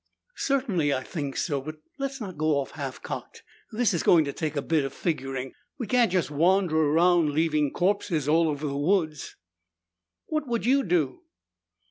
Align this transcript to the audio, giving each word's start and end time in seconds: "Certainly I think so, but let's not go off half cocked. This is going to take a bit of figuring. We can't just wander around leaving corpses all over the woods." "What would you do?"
"Certainly 0.37 0.91
I 0.95 1.03
think 1.03 1.37
so, 1.37 1.61
but 1.61 1.75
let's 1.99 2.19
not 2.19 2.35
go 2.35 2.57
off 2.59 2.71
half 2.71 3.03
cocked. 3.03 3.43
This 3.71 3.93
is 3.93 4.01
going 4.01 4.25
to 4.25 4.33
take 4.33 4.55
a 4.55 4.61
bit 4.63 4.83
of 4.83 4.93
figuring. 4.93 5.53
We 5.77 5.85
can't 5.85 6.11
just 6.11 6.31
wander 6.31 6.75
around 6.75 7.29
leaving 7.33 7.71
corpses 7.71 8.27
all 8.27 8.47
over 8.49 8.65
the 8.65 8.75
woods." 8.75 9.35
"What 10.25 10.47
would 10.47 10.65
you 10.65 10.81
do?" 10.81 11.21